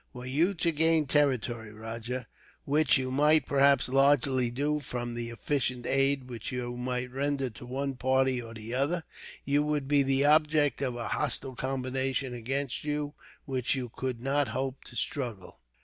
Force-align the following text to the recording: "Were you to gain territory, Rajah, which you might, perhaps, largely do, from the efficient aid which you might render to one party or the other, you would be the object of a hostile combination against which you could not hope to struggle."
"Were 0.13 0.25
you 0.25 0.55
to 0.55 0.71
gain 0.71 1.05
territory, 1.05 1.71
Rajah, 1.71 2.25
which 2.65 2.97
you 2.97 3.11
might, 3.11 3.45
perhaps, 3.45 3.87
largely 3.87 4.49
do, 4.49 4.79
from 4.79 5.13
the 5.13 5.29
efficient 5.29 5.85
aid 5.85 6.27
which 6.27 6.51
you 6.51 6.75
might 6.75 7.11
render 7.11 7.51
to 7.51 7.65
one 7.67 7.93
party 7.93 8.41
or 8.41 8.55
the 8.55 8.73
other, 8.73 9.03
you 9.45 9.61
would 9.61 9.87
be 9.87 10.01
the 10.01 10.25
object 10.25 10.81
of 10.81 10.95
a 10.95 11.09
hostile 11.09 11.53
combination 11.55 12.33
against 12.33 12.83
which 13.45 13.75
you 13.75 13.89
could 13.89 14.19
not 14.19 14.47
hope 14.57 14.83
to 14.85 14.95
struggle." 14.95 15.59